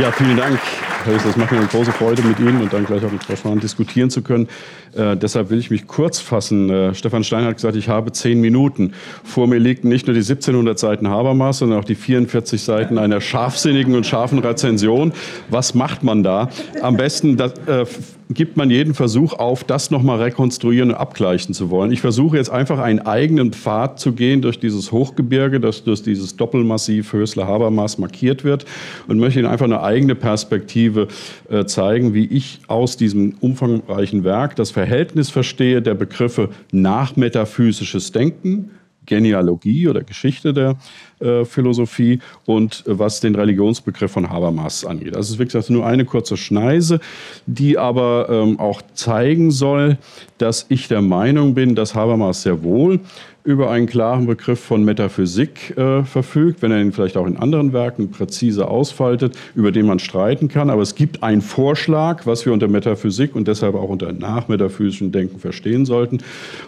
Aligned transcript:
Ja, 0.00 0.12
vielen 0.12 0.36
Dank. 0.36 0.60
Es 1.06 1.36
macht 1.36 1.50
mir 1.50 1.58
eine 1.58 1.66
große 1.66 1.90
Freude, 1.90 2.22
mit 2.22 2.38
Ihnen 2.38 2.60
und 2.60 2.72
dann 2.72 2.84
gleich 2.84 3.04
auch 3.04 3.10
mit 3.10 3.24
Frau 3.24 3.34
Schwan 3.34 3.58
diskutieren 3.58 4.10
zu 4.10 4.22
können. 4.22 4.46
Äh, 4.94 5.16
deshalb 5.16 5.50
will 5.50 5.58
ich 5.58 5.70
mich 5.70 5.88
kurz 5.88 6.20
fassen. 6.20 6.70
Äh, 6.70 6.94
Stefan 6.94 7.24
Stein 7.24 7.44
hat 7.44 7.56
gesagt, 7.56 7.74
ich 7.74 7.88
habe 7.88 8.12
zehn 8.12 8.40
Minuten. 8.40 8.92
Vor 9.24 9.48
mir 9.48 9.58
liegen 9.58 9.88
nicht 9.88 10.06
nur 10.06 10.14
die 10.14 10.20
1700 10.20 10.78
Seiten 10.78 11.08
Habermas, 11.08 11.58
sondern 11.58 11.80
auch 11.80 11.84
die 11.84 11.96
44 11.96 12.62
Seiten 12.62 12.96
einer 12.96 13.20
scharfsinnigen 13.20 13.96
und 13.96 14.06
scharfen 14.06 14.38
Rezension. 14.38 15.12
Was 15.50 15.74
macht 15.74 16.04
man 16.04 16.22
da? 16.22 16.48
Am 16.80 16.96
besten 16.96 17.36
das, 17.36 17.54
äh, 17.66 17.84
gibt 18.30 18.56
man 18.56 18.70
jeden 18.70 18.94
Versuch 18.94 19.32
auf, 19.32 19.64
das 19.64 19.90
nochmal 19.90 20.20
rekonstruieren 20.20 20.90
und 20.90 20.96
abgleichen 20.96 21.54
zu 21.54 21.70
wollen. 21.70 21.92
Ich 21.92 22.00
versuche 22.00 22.36
jetzt 22.36 22.50
einfach 22.50 22.78
einen 22.78 23.00
eigenen 23.00 23.52
Pfad 23.52 23.98
zu 23.98 24.12
gehen 24.12 24.42
durch 24.42 24.60
dieses 24.60 24.92
Hochgebirge, 24.92 25.60
das 25.60 25.84
durch 25.84 26.02
dieses 26.02 26.36
Doppelmassiv 26.36 27.12
Hösler-Habermas 27.12 27.98
markiert 27.98 28.44
wird 28.44 28.66
und 29.06 29.18
möchte 29.18 29.40
Ihnen 29.40 29.48
einfach 29.48 29.64
eine 29.64 29.82
eigene 29.82 30.14
Perspektive 30.14 31.08
äh, 31.48 31.64
zeigen, 31.64 32.12
wie 32.12 32.26
ich 32.26 32.60
aus 32.68 32.96
diesem 32.96 33.34
umfangreichen 33.40 34.24
Werk 34.24 34.56
das 34.56 34.70
Verhältnis 34.70 35.30
verstehe 35.30 35.80
der 35.80 35.94
Begriffe 35.94 36.50
nachmetaphysisches 36.70 38.12
Denken, 38.12 38.70
Genealogie 39.08 39.88
oder 39.88 40.02
Geschichte 40.02 40.52
der 40.52 40.76
äh, 41.20 41.44
Philosophie 41.44 42.20
und 42.44 42.84
äh, 42.86 42.98
was 42.98 43.20
den 43.20 43.34
Religionsbegriff 43.34 44.12
von 44.12 44.30
Habermas 44.30 44.84
angeht. 44.84 45.16
Das 45.16 45.30
ist 45.30 45.38
wirklich 45.38 45.68
nur 45.70 45.84
eine 45.86 46.04
kurze 46.04 46.36
Schneise, 46.36 47.00
die 47.46 47.76
aber 47.78 48.28
ähm, 48.30 48.60
auch 48.60 48.82
zeigen 48.94 49.50
soll, 49.50 49.98
dass 50.36 50.66
ich 50.68 50.86
der 50.86 51.02
Meinung 51.02 51.54
bin, 51.54 51.74
dass 51.74 51.94
Habermas 51.94 52.42
sehr 52.42 52.62
wohl 52.62 53.00
über 53.48 53.70
einen 53.70 53.86
klaren 53.86 54.26
Begriff 54.26 54.60
von 54.60 54.84
Metaphysik 54.84 55.74
äh, 55.78 56.04
verfügt, 56.04 56.60
wenn 56.60 56.70
er 56.70 56.82
ihn 56.82 56.92
vielleicht 56.92 57.16
auch 57.16 57.26
in 57.26 57.38
anderen 57.38 57.72
Werken 57.72 58.10
präzise 58.10 58.68
ausfaltet, 58.68 59.38
über 59.54 59.72
den 59.72 59.86
man 59.86 59.98
streiten 60.00 60.48
kann. 60.48 60.68
Aber 60.68 60.82
es 60.82 60.94
gibt 60.94 61.22
einen 61.22 61.40
Vorschlag, 61.40 62.26
was 62.26 62.44
wir 62.44 62.52
unter 62.52 62.68
Metaphysik 62.68 63.34
und 63.34 63.48
deshalb 63.48 63.74
auch 63.74 63.88
unter 63.88 64.12
nachmetaphysischem 64.12 65.12
Denken 65.12 65.38
verstehen 65.38 65.86
sollten. 65.86 66.18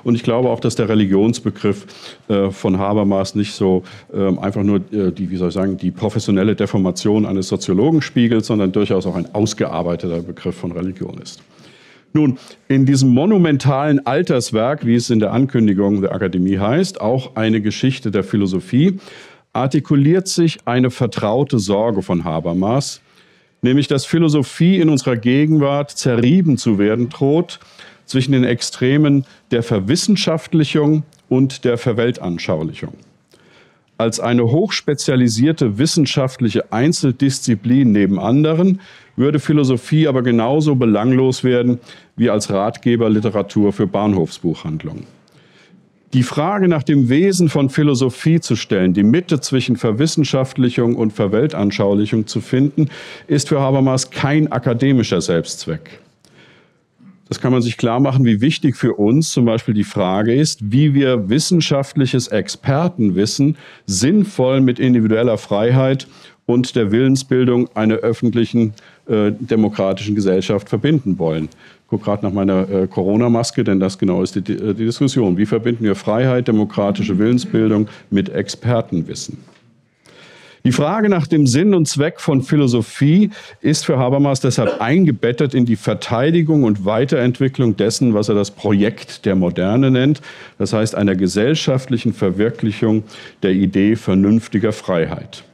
Und 0.05 0.15
ich 0.15 0.23
glaube 0.23 0.49
auch, 0.49 0.59
dass 0.59 0.75
der 0.75 0.89
Religionsbegriff 0.89 1.85
äh, 2.29 2.49
von 2.49 2.79
Habermas 2.79 3.35
nicht 3.35 3.53
so 3.53 3.83
äh, 4.15 4.35
einfach 4.39 4.63
nur 4.63 4.77
äh, 4.91 5.13
die, 5.13 5.29
wie 5.31 5.37
soll 5.37 5.49
ich 5.49 5.55
sagen, 5.55 5.77
die 5.77 5.91
professionelle 5.91 6.57
Deformation 6.57 7.27
eines 7.27 7.49
Soziologen 7.49 8.01
spiegelt, 8.01 8.47
sondern 8.47 8.73
durchaus 8.73 9.05
auch 9.05 9.17
ein 9.17 9.35
ausgearbeiteter 9.35 10.23
Begriff 10.23 10.57
von 10.57 10.73
Religion 10.73 11.19
ist. 11.23 11.43
Nun, 12.13 12.39
in 12.69 12.87
diesem 12.87 13.11
monumentalen 13.11 14.05
Alterswerk, 14.05 14.85
wie 14.85 14.97
es 14.97 15.11
in 15.11 15.21
der 15.21 15.33
Ankündigung 15.33 16.01
der 16.01 16.13
Akademie 16.13 16.59
heißt, 16.59 17.01
auch 17.01 17.37
eine 17.37 17.61
Geschichte 17.61 18.11
der 18.11 18.25
Philosophie, 18.25 18.99
artikuliert 19.53 20.27
sich 20.29 20.59
eine 20.65 20.91
vertraute 20.91 21.59
Sorge 21.59 22.03
von 22.03 22.25
Habermas, 22.25 23.01
nämlich 23.63 23.87
dass 23.87 24.07
Philosophie 24.07 24.81
in 24.81 24.89
unserer 24.89 25.17
Gegenwart 25.17 25.91
zerrieben 25.91 26.57
zu 26.57 26.79
werden 26.79 27.09
droht 27.09 27.61
zwischen 28.07 28.33
den 28.33 28.45
Extremen 28.45 29.25
der 29.53 29.63
Verwissenschaftlichung 29.63 31.05
und 31.29 31.65
der 31.65 31.79
Verweltanschaulichung. 31.79 32.95
Als 34.01 34.19
eine 34.19 34.45
hochspezialisierte 34.45 35.77
wissenschaftliche 35.77 36.73
Einzeldisziplin 36.73 37.93
neben 37.93 38.19
anderen 38.19 38.81
würde 39.15 39.39
Philosophie 39.39 40.09
aber 40.09 40.23
genauso 40.23 40.75
belanglos 40.75 41.45
werden 41.45 41.81
wie 42.17 42.31
als 42.31 42.49
Ratgeberliteratur 42.49 43.75
für 43.75 43.87
Bahnhofsbuchhandlungen. 43.87 45.05
Die 46.15 46.23
Frage 46.23 46.67
nach 46.67 46.83
dem 46.83 47.11
Wesen 47.11 47.51
von 47.51 47.69
Philosophie 47.69 48.41
zu 48.41 48.57
stellen, 48.57 48.95
die 48.95 49.03
Mitte 49.03 49.43
zwischen 49.43 49.77
Verwissenschaftlichung 49.77 50.97
und 50.97 51.13
Verweltanschaulichung 51.13 52.27
zu 52.27 52.41
finden, 52.41 52.89
ist 53.27 53.51
für 53.51 53.61
Habermas 53.61 54.11
kein 54.11 54.51
akademischer 54.51 55.21
Selbstzweck. 55.21 56.01
Das 57.31 57.41
kann 57.41 57.53
man 57.53 57.63
sich 57.63 57.77
klar 57.77 58.01
machen, 58.01 58.25
wie 58.25 58.41
wichtig 58.41 58.77
für 58.77 58.95
uns 58.95 59.31
zum 59.31 59.45
Beispiel 59.45 59.73
die 59.73 59.85
Frage 59.85 60.35
ist, 60.35 60.73
wie 60.73 60.95
wir 60.95 61.29
wissenschaftliches 61.29 62.27
Expertenwissen 62.27 63.57
sinnvoll 63.87 64.61
mit 64.61 64.81
individueller 64.81 65.39
Freiheit 65.39 66.09
und 66.47 66.75
der 66.75 66.91
Willensbildung 66.91 67.69
einer 67.77 67.95
öffentlichen 67.95 68.75
äh, 69.07 69.31
demokratischen 69.31 70.17
Gesellschaft 70.17 70.69
verbinden 70.69 71.21
wollen. 71.21 71.45
Ich 71.45 71.89
gucke 71.89 72.07
gerade 72.07 72.27
nach 72.27 72.33
meiner 72.33 72.69
äh, 72.69 72.89
Corona-Maske, 72.89 73.63
denn 73.63 73.79
das 73.79 73.97
genau 73.97 74.25
ist 74.25 74.35
die, 74.35 74.43
die, 74.43 74.75
Diskussion. 74.75 75.37
Wie 75.37 75.47
verbinden 75.47 75.85
wir 75.85 75.95
Freiheit, 75.95 76.49
demokratische 76.49 77.17
Willensbildung 77.17 77.87
mit 78.11 78.29
Expertenwissen? 78.29 79.39
Die 80.63 80.73
Frage 80.73 81.09
nach 81.09 81.27
dem 81.27 81.47
Sinn 81.47 81.73
und 81.73 81.89
Zweck 81.89 82.21
von 82.21 82.43
Philosophie 82.43 83.31
ist 83.63 83.87
für 83.87 83.99
Habermas 83.99 84.41
deshalb 84.41 84.81
eingebettet 84.83 85.55
in 85.55 85.65
die 85.65 85.77
Verteidigung 85.77 86.65
und 86.65 86.85
Weiterentwicklung 86.85 87.79
dessen, 87.79 88.13
was 88.13 88.29
er 88.29 88.35
das 88.35 88.51
Projekt 88.51 89.25
der 89.25 89.37
Moderne 89.37 89.91
nennt, 89.91 90.21
das 90.59 90.75
heißt 90.75 90.95
einer 90.95 91.17
gesellschaftlichen 91.17 92.13
Verwirklichung 92.13 93.05
der 93.43 93.53
Idee 93.53 93.97
vernünftiger 93.97 94.73
Freiheit. 94.73 95.45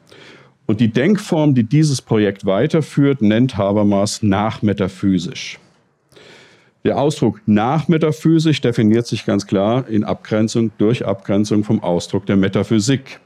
Und 0.67 0.81
die 0.81 0.93
Denkform, 0.93 1.55
die 1.55 1.62
dieses 1.62 2.03
Projekt 2.03 2.44
weiterführt, 2.44 3.23
nennt 3.23 3.56
Habermas 3.56 4.25
nachmetaphysisch. 4.25 5.61
Der 6.84 6.99
Ausdruck 6.99 7.41
nachmetaphysisch 7.47 8.61
definiert 8.61 9.06
sich 9.06 9.25
ganz 9.25 9.47
klar 9.47 9.88
in 9.88 10.03
Abgrenzung 10.03 10.73
durch 10.78 11.06
Abgrenzung 11.06 11.62
vom 11.62 11.81
Ausdruck 11.83 12.27
der 12.27 12.37
Metaphysik 12.37 13.21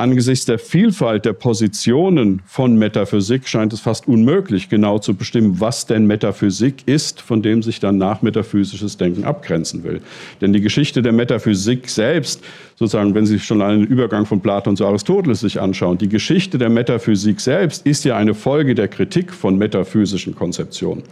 angesichts 0.00 0.46
der 0.46 0.58
Vielfalt 0.58 1.24
der 1.24 1.34
Positionen 1.34 2.42
von 2.46 2.76
Metaphysik 2.76 3.46
scheint 3.46 3.72
es 3.72 3.80
fast 3.80 4.08
unmöglich, 4.08 4.68
genau 4.68 4.98
zu 4.98 5.14
bestimmen, 5.14 5.60
was 5.60 5.86
denn 5.86 6.06
Metaphysik 6.06 6.82
ist, 6.86 7.20
von 7.20 7.42
dem 7.42 7.62
sich 7.62 7.78
dann 7.78 7.98
nachmetaphysisches 7.98 8.96
Denken 8.96 9.24
abgrenzen 9.24 9.84
will. 9.84 10.00
Denn 10.40 10.52
die 10.52 10.60
Geschichte 10.60 11.02
der 11.02 11.12
Metaphysik 11.12 11.88
selbst, 11.88 12.42
sozusagen, 12.76 13.14
wenn 13.14 13.26
Sie 13.26 13.34
sich 13.34 13.44
schon 13.44 13.62
einen 13.62 13.84
Übergang 13.84 14.26
von 14.26 14.40
Platon 14.40 14.76
zu 14.76 14.86
Aristoteles 14.86 15.40
sich 15.40 15.60
anschauen, 15.60 15.98
die 15.98 16.08
Geschichte 16.08 16.58
der 16.58 16.70
Metaphysik 16.70 17.40
selbst 17.40 17.86
ist 17.86 18.04
ja 18.04 18.16
eine 18.16 18.34
Folge 18.34 18.74
der 18.74 18.88
Kritik 18.88 19.32
von 19.32 19.56
metaphysischen 19.56 20.34
Konzeptionen. 20.34 21.02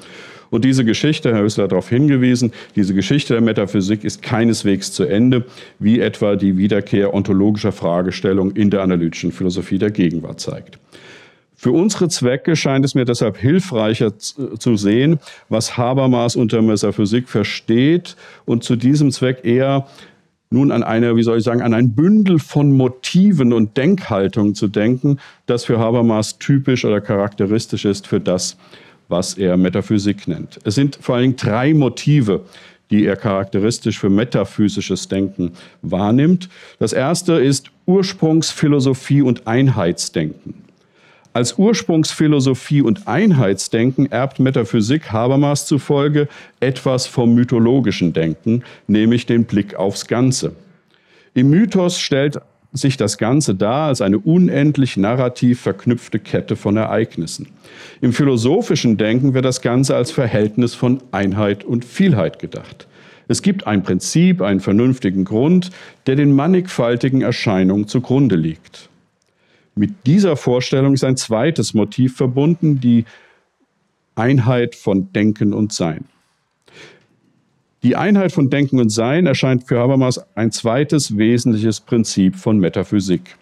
Und 0.51 0.65
diese 0.65 0.85
Geschichte, 0.85 1.35
Herr 1.35 1.43
Hüssler 1.43 1.65
hat 1.65 1.73
darauf 1.73 1.89
hingewiesen, 1.89 2.53
diese 2.77 2.95
Geschichte 2.95 3.35
der 3.35 3.43
Metaphysik 3.43 4.05
ist 4.05 4.23
keineswegs 4.23 4.93
zu 4.93 5.05
Ende, 5.05 5.45
wie 5.79 6.01
etwa 6.01 6.37
die 6.37 6.57
Wiederkehr 6.57 7.13
ontologischer 7.15 7.73
Fragestellungen 7.73 8.57
in 8.57 8.71
der 8.71 8.83
analytischen 8.83 9.33
Philosophie 9.33 9.79
der 9.79 9.91
Gegenwart 9.91 10.41
zeigt. 10.41 10.79
Für 11.61 11.73
unsere 11.73 12.09
Zwecke 12.09 12.55
scheint 12.55 12.85
es 12.85 12.95
mir 12.95 13.05
deshalb 13.05 13.37
hilfreicher 13.37 14.17
zu 14.17 14.77
sehen, 14.77 15.19
was 15.49 15.77
Habermas 15.77 16.37
unter 16.37 16.63
Metaphysik 16.63 17.29
versteht 17.29 18.15
und 18.45 18.63
zu 18.63 18.77
diesem 18.77 19.11
Zweck 19.11 19.45
eher 19.45 19.89
nun 20.51 20.71
an 20.71 20.85
eine, 20.85 21.17
wie 21.17 21.23
soll 21.25 21.39
ich 21.39 21.45
sagen, 21.45 21.61
an 21.61 21.75
ein 21.75 21.97
Bündel 21.97 22.39
von 22.39 22.73
Motiven 22.73 23.53
und 23.53 23.77
Denkhaltungen 23.77 24.55
zu 24.55 24.69
denken, 24.69 25.19
das 25.47 25.65
für 25.65 25.81
Habermas 25.81 26.39
typisch 26.39 26.85
oder 26.85 27.01
charakteristisch 27.01 27.85
ist 27.85 28.07
für 28.07 28.21
das, 28.21 28.57
was 29.09 29.35
er 29.35 29.57
Metaphysik 29.57 30.29
nennt. 30.29 30.59
Es 30.65 30.75
sind 30.75 30.99
vor 31.01 31.19
Dingen 31.19 31.37
drei 31.37 31.75
Motive, 31.75 32.43
die 32.91 33.05
er 33.05 33.17
charakteristisch 33.17 33.99
für 33.99 34.11
metaphysisches 34.11 35.09
Denken 35.09 35.53
wahrnimmt. 35.83 36.49
Das 36.79 36.93
erste 36.93 37.35
ist 37.35 37.71
Ursprungsphilosophie 37.87 39.23
und 39.23 39.47
Einheitsdenken. 39.47 40.55
Als 41.35 41.59
Ursprungsphilosophie 41.59 42.83
und 42.83 43.07
Einheitsdenken 43.07 44.11
erbt 44.11 44.41
Metaphysik 44.41 45.13
Habermas 45.13 45.67
zufolge 45.67 46.29
etwas 46.59 47.07
vom 47.07 47.35
mythologischen 47.35 48.13
Denken, 48.13 48.65
nämlich 48.87 49.27
den 49.27 49.45
Blick 49.45 49.75
aufs 49.75 50.07
Ganze. 50.07 50.53
Im 51.35 51.51
Mythos 51.51 52.01
stellt 52.01 52.41
sich 52.73 52.97
das 52.97 53.19
Ganze 53.19 53.55
dar 53.55 53.89
als 53.89 54.01
eine 54.01 54.19
unendlich 54.19 54.97
narrativ 54.97 55.61
verknüpfte 55.61 56.19
Kette 56.19 56.57
von 56.57 56.77
Ereignissen. 56.77 57.49
Im 58.01 58.13
philosophischen 58.13 58.97
Denken 58.97 59.35
wird 59.35 59.45
das 59.45 59.63
Ganze 59.63 59.97
als 59.97 60.11
Verhältnis 60.11 60.75
von 60.75 61.03
Einheit 61.11 61.65
und 61.65 61.85
Vielheit 61.85 62.39
gedacht. 62.39 62.87
Es 63.27 63.43
gibt 63.43 63.67
ein 63.67 63.83
Prinzip, 63.83 64.41
einen 64.41 64.61
vernünftigen 64.61 65.25
Grund, 65.25 65.71
der 66.07 66.17
den 66.17 66.33
mannigfaltigen 66.33 67.21
Erscheinungen 67.21 67.87
zugrunde 67.87 68.37
liegt. 68.37 68.89
Mit 69.75 70.07
dieser 70.07 70.37
Vorstellung 70.37 70.95
ist 70.95 71.05
ein 71.05 71.17
zweites 71.17 71.75
Motiv 71.75 72.17
verbunden, 72.17 72.81
die 72.81 73.05
Einheit 74.15 74.75
von 74.75 75.13
Denken 75.13 75.53
und 75.55 75.73
Sein. 75.73 76.07
Die 77.89 77.97
Einheit 77.97 78.33
von 78.33 78.51
Denken 78.51 78.81
und 78.81 78.91
Sein 78.91 79.25
erscheint 79.25 79.65
für 79.65 79.79
Habermas 79.79 80.21
ein 80.35 80.53
zweites 80.53 81.17
wesentliches 81.17 81.81
Prinzip 81.81 82.37
von 82.37 82.59
Metaphysik. 82.59 83.37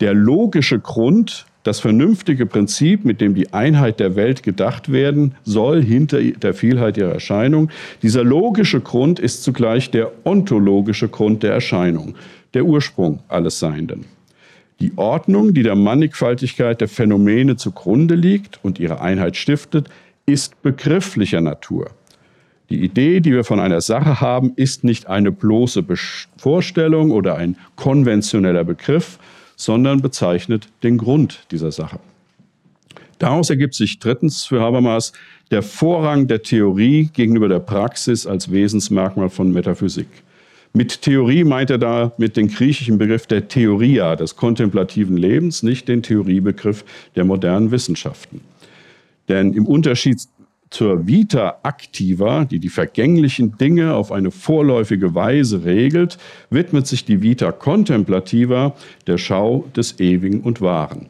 Der 0.00 0.14
logische 0.14 0.78
Grund, 0.78 1.44
das 1.62 1.80
vernünftige 1.80 2.46
Prinzip, 2.46 3.04
mit 3.04 3.20
dem 3.20 3.34
die 3.34 3.52
Einheit 3.52 4.00
der 4.00 4.16
Welt 4.16 4.42
gedacht 4.42 4.90
werden 4.90 5.34
soll, 5.44 5.82
hinter 5.82 6.22
der 6.22 6.54
Vielheit 6.54 6.96
ihrer 6.96 7.12
Erscheinung, 7.12 7.68
dieser 8.00 8.24
logische 8.24 8.80
Grund 8.80 9.18
ist 9.18 9.42
zugleich 9.42 9.90
der 9.90 10.10
ontologische 10.24 11.08
Grund 11.08 11.42
der 11.42 11.52
Erscheinung, 11.52 12.14
der 12.54 12.64
Ursprung 12.64 13.18
alles 13.28 13.58
Seienden. 13.58 14.06
Die 14.80 14.92
Ordnung, 14.96 15.52
die 15.52 15.64
der 15.64 15.76
Mannigfaltigkeit 15.76 16.80
der 16.80 16.88
Phänomene 16.88 17.56
zugrunde 17.56 18.14
liegt 18.14 18.58
und 18.64 18.80
ihre 18.80 19.02
Einheit 19.02 19.36
stiftet, 19.36 19.90
ist 20.24 20.62
begrifflicher 20.62 21.42
Natur. 21.42 21.90
Die 22.72 22.84
Idee, 22.84 23.20
die 23.20 23.32
wir 23.32 23.44
von 23.44 23.60
einer 23.60 23.82
Sache 23.82 24.22
haben, 24.22 24.54
ist 24.56 24.82
nicht 24.82 25.06
eine 25.06 25.30
bloße 25.30 25.84
Vorstellung 26.38 27.10
oder 27.10 27.36
ein 27.36 27.58
konventioneller 27.76 28.64
Begriff, 28.64 29.18
sondern 29.56 30.00
bezeichnet 30.00 30.68
den 30.82 30.96
Grund 30.96 31.44
dieser 31.50 31.70
Sache. 31.70 32.00
Daraus 33.18 33.50
ergibt 33.50 33.74
sich 33.74 33.98
drittens 33.98 34.46
für 34.46 34.62
Habermas 34.62 35.12
der 35.50 35.62
Vorrang 35.62 36.28
der 36.28 36.40
Theorie 36.40 37.10
gegenüber 37.12 37.46
der 37.46 37.58
Praxis 37.58 38.26
als 38.26 38.50
Wesensmerkmal 38.50 39.28
von 39.28 39.52
Metaphysik. 39.52 40.08
Mit 40.72 41.02
Theorie 41.02 41.44
meint 41.44 41.68
er 41.68 41.76
da 41.76 42.12
mit 42.16 42.38
dem 42.38 42.48
griechischen 42.48 42.96
Begriff 42.96 43.26
der 43.26 43.48
Theoria, 43.48 44.16
des 44.16 44.34
kontemplativen 44.34 45.18
Lebens, 45.18 45.62
nicht 45.62 45.88
den 45.88 46.02
Theoriebegriff 46.02 46.86
der 47.16 47.26
modernen 47.26 47.70
Wissenschaften. 47.70 48.40
Denn 49.28 49.52
im 49.52 49.66
Unterschied 49.66 50.22
zur 50.72 51.06
Vita 51.06 51.58
activa, 51.62 52.44
die 52.44 52.58
die 52.58 52.70
vergänglichen 52.70 53.56
Dinge 53.58 53.94
auf 53.94 54.10
eine 54.10 54.30
vorläufige 54.30 55.14
Weise 55.14 55.64
regelt, 55.64 56.18
widmet 56.50 56.86
sich 56.86 57.04
die 57.04 57.22
Vita 57.22 57.52
contemplativa 57.52 58.74
der 59.06 59.18
Schau 59.18 59.66
des 59.76 60.00
Ewigen 60.00 60.40
und 60.40 60.60
Wahren. 60.60 61.06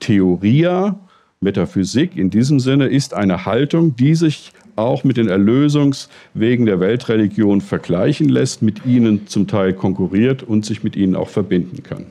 Theoria, 0.00 0.98
Metaphysik 1.40 2.16
in 2.16 2.30
diesem 2.30 2.58
Sinne, 2.58 2.86
ist 2.86 3.14
eine 3.14 3.44
Haltung, 3.44 3.94
die 3.94 4.14
sich 4.14 4.52
auch 4.76 5.04
mit 5.04 5.18
den 5.18 5.28
Erlösungswegen 5.28 6.66
der 6.66 6.80
Weltreligion 6.80 7.60
vergleichen 7.60 8.28
lässt, 8.28 8.62
mit 8.62 8.84
ihnen 8.86 9.26
zum 9.26 9.46
Teil 9.46 9.74
konkurriert 9.74 10.42
und 10.42 10.64
sich 10.64 10.82
mit 10.82 10.96
ihnen 10.96 11.14
auch 11.14 11.28
verbinden 11.28 11.82
kann. 11.82 12.06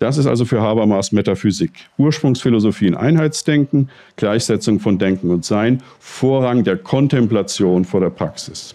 Das 0.00 0.16
ist 0.16 0.26
also 0.26 0.46
für 0.46 0.62
Habermas 0.62 1.12
Metaphysik. 1.12 1.72
Ursprungsphilosophie 1.98 2.86
in 2.86 2.94
Einheitsdenken, 2.94 3.90
Gleichsetzung 4.16 4.80
von 4.80 4.98
Denken 4.98 5.30
und 5.30 5.44
Sein, 5.44 5.82
Vorrang 5.98 6.64
der 6.64 6.78
Kontemplation 6.78 7.84
vor 7.84 8.00
der 8.00 8.08
Praxis. 8.08 8.74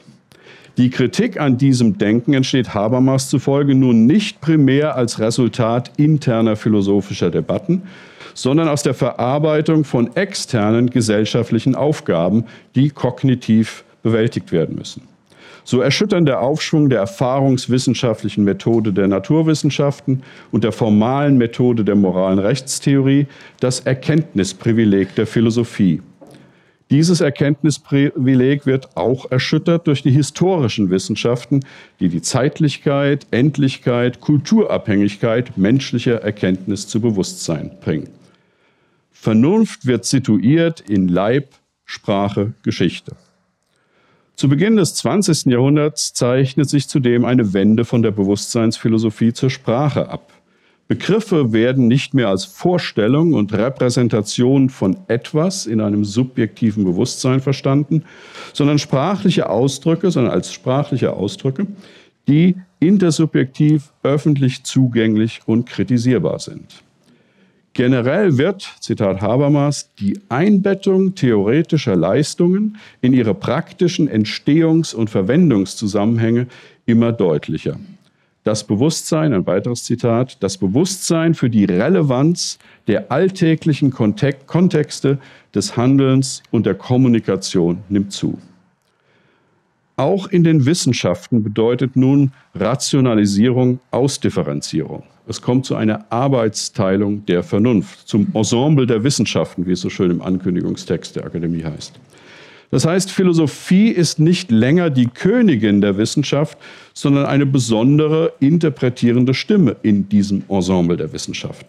Die 0.78 0.92
Kritik 0.92 1.40
an 1.40 1.58
diesem 1.58 1.98
Denken 1.98 2.36
entsteht 2.36 2.76
Habermas 2.76 3.28
zufolge 3.28 3.74
nun 3.74 4.06
nicht 4.06 4.40
primär 4.40 4.96
als 4.96 5.20
Resultat 5.20 5.92
interner 5.98 6.56
philosophischer 6.56 7.32
Debatten, 7.32 7.82
sondern 8.36 8.68
aus 8.68 8.84
der 8.84 8.94
Verarbeitung 8.94 9.84
von 9.84 10.16
externen 10.16 10.92
gesellschaftlichen 10.92 11.74
Aufgaben, 11.74 12.46
die 12.76 12.92
kognitiv 12.92 13.84
bewältigt 14.04 14.52
werden 14.52 14.76
müssen. 14.76 15.15
So 15.68 15.82
erschüttern 15.82 16.26
der 16.26 16.42
Aufschwung 16.42 16.90
der 16.90 17.00
erfahrungswissenschaftlichen 17.00 18.44
Methode 18.44 18.94
der 18.94 19.08
Naturwissenschaften 19.08 20.22
und 20.52 20.64
der 20.64 20.72
formalen 20.72 21.40
Methode 21.40 21.84
der 21.84 21.96
moralen 21.96 22.38
Rechtstheorie 22.38 23.26
das 23.60 23.80
Erkenntnisprivileg 23.80 25.16
der 25.16 25.26
Philosophie. 25.26 26.04
Dieses 26.92 27.20
Erkenntnisprivileg 27.20 28.68
wird 28.68 28.96
auch 28.96 29.32
erschüttert 29.32 29.88
durch 29.88 30.04
die 30.04 30.12
historischen 30.12 30.92
Wissenschaften, 30.92 31.66
die 32.00 32.10
die 32.10 32.22
Zeitlichkeit, 32.22 33.26
Endlichkeit, 33.32 34.22
Kulturabhängigkeit 34.22 35.58
menschlicher 35.58 36.22
Erkenntnis 36.22 36.88
zu 36.88 37.02
Bewusstsein 37.02 37.72
bringen. 37.82 38.10
Vernunft 39.12 39.88
wird 39.88 40.06
situiert 40.06 40.80
in 40.82 41.08
Leib, 41.08 41.56
Sprache, 41.86 42.54
Geschichte. 42.62 43.16
Zu 44.36 44.50
Beginn 44.50 44.76
des 44.76 44.96
20. 44.96 45.46
Jahrhunderts 45.46 46.14
zeichnet 46.14 46.70
sich 46.70 46.90
zudem 46.90 47.24
eine 47.24 47.54
Wende 47.54 47.86
von 47.86 48.04
der 48.04 48.12
Bewusstseinsphilosophie 48.12 49.32
zur 49.32 49.50
Sprache 49.50 50.10
ab. 50.10 50.34
Begriffe 50.90 51.54
werden 51.54 51.88
nicht 51.88 52.14
mehr 52.14 52.28
als 52.28 52.44
Vorstellung 52.44 53.34
und 53.34 53.54
Repräsentation 53.54 54.70
von 54.70 54.98
etwas 55.08 55.66
in 55.66 55.80
einem 55.80 56.04
subjektiven 56.04 56.84
Bewusstsein 56.84 57.40
verstanden, 57.40 58.04
sondern 58.52 58.78
sprachliche 58.78 59.50
Ausdrücke, 59.50 60.12
sondern 60.12 60.34
als 60.34 60.52
sprachliche 60.52 61.14
Ausdrücke, 61.14 61.66
die 62.28 62.56
intersubjektiv 62.80 63.94
öffentlich 64.04 64.64
zugänglich 64.64 65.40
und 65.46 65.66
kritisierbar 65.66 66.40
sind. 66.40 66.84
Generell 67.76 68.38
wird, 68.38 68.74
Zitat 68.80 69.20
Habermas, 69.20 69.94
die 70.00 70.18
Einbettung 70.30 71.14
theoretischer 71.14 71.98
Leistungen 71.98 72.78
in 73.02 73.12
ihre 73.12 73.34
praktischen 73.34 74.10
Entstehungs- 74.10 74.96
und 74.96 75.10
Verwendungszusammenhänge 75.10 76.48
immer 76.86 77.12
deutlicher. 77.12 77.78
Das 78.46 78.64
Bewusstsein, 78.64 79.34
ein 79.34 79.46
weiteres 79.46 79.84
Zitat, 79.84 80.42
das 80.42 80.58
Bewusstsein 80.58 81.34
für 81.34 81.50
die 81.50 81.66
Relevanz 81.66 82.60
der 82.88 83.12
alltäglichen 83.12 83.92
Kontexte 83.92 85.18
des 85.54 85.76
Handelns 85.76 86.44
und 86.52 86.66
der 86.66 86.76
Kommunikation 86.76 87.80
nimmt 87.90 88.14
zu. 88.14 88.40
Auch 89.98 90.28
in 90.28 90.46
den 90.46 90.66
Wissenschaften 90.66 91.44
bedeutet 91.44 91.98
nun 91.98 92.32
Rationalisierung 92.54 93.82
Ausdifferenzierung. 93.92 95.04
Es 95.28 95.42
kommt 95.42 95.66
zu 95.66 95.76
einer 95.76 96.06
Arbeitsteilung 96.12 97.26
der 97.26 97.44
Vernunft, 97.44 98.08
zum 98.08 98.28
Ensemble 98.34 98.86
der 98.86 99.04
Wissenschaften, 99.04 99.66
wie 99.66 99.72
es 99.72 99.82
so 99.82 99.90
schön 99.90 100.12
im 100.12 100.22
Ankündigungstext 100.22 101.16
der 101.16 101.26
Akademie 101.26 101.64
heißt. 101.64 101.94
Das 102.72 102.86
heißt, 102.86 103.12
Philosophie 103.12 103.90
ist 103.90 104.20
nicht 104.20 104.52
länger 104.52 104.90
die 104.90 105.08
Königin 105.08 105.82
der 105.82 105.98
Wissenschaft, 105.98 106.58
sondern 106.94 107.26
eine 107.26 107.46
besondere 107.46 108.34
interpretierende 108.40 109.34
Stimme 109.34 109.78
in 109.82 110.10
diesem 110.10 110.44
Ensemble 110.50 110.98
der 110.98 111.12
Wissenschaften. 111.14 111.68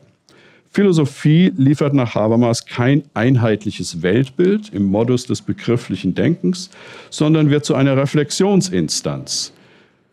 Philosophie 0.70 1.53
liefert 1.56 1.94
nach 1.94 2.14
Habermas 2.14 2.67
kein 2.67 3.05
einheitliches 3.14 4.03
Weltbild 4.03 4.69
im 4.75 4.85
Modus 4.85 5.25
des 5.25 5.41
begrifflichen 5.41 6.14
Denkens, 6.14 6.69
sondern 7.08 7.49
wird 7.49 7.64
zu 7.64 7.75
einer 7.75 7.97
Reflexionsinstanz, 7.97 9.53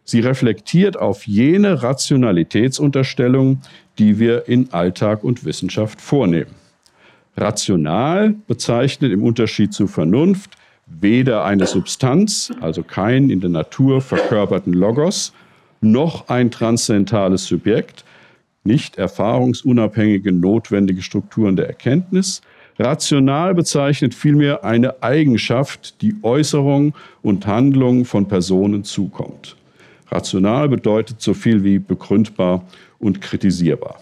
Sie 0.05 0.19
reflektiert 0.19 0.97
auf 0.97 1.27
jene 1.27 1.81
Rationalitätsunterstellung, 1.81 3.61
die 3.97 4.19
wir 4.19 4.47
in 4.47 4.71
Alltag 4.73 5.23
und 5.23 5.45
Wissenschaft 5.45 6.01
vornehmen. 6.01 6.51
Rational 7.37 8.35
bezeichnet 8.47 9.11
im 9.11 9.23
Unterschied 9.23 9.73
zu 9.73 9.87
Vernunft 9.87 10.51
weder 10.85 11.45
eine 11.45 11.65
Substanz, 11.65 12.51
also 12.59 12.83
kein 12.83 13.29
in 13.29 13.39
der 13.39 13.49
Natur 13.49 14.01
verkörperten 14.01 14.73
Logos, 14.73 15.33
noch 15.81 16.29
ein 16.29 16.51
transzendentales 16.51 17.45
Subjekt, 17.45 18.03
nicht 18.63 18.97
erfahrungsunabhängige 18.97 20.31
notwendige 20.31 21.01
Strukturen 21.01 21.55
der 21.55 21.67
Erkenntnis. 21.67 22.41
Rational 22.79 23.53
bezeichnet 23.53 24.13
vielmehr 24.13 24.63
eine 24.63 25.01
Eigenschaft, 25.03 26.01
die 26.01 26.15
Äußerung 26.21 26.93
und 27.21 27.45
Handlung 27.45 28.05
von 28.05 28.27
Personen 28.27 28.83
zukommt. 28.83 29.55
Rational 30.13 30.69
bedeutet 30.69 31.21
so 31.21 31.33
viel 31.33 31.63
wie 31.63 31.79
begründbar 31.79 32.63
und 32.99 33.19
kritisierbar. 33.21 33.99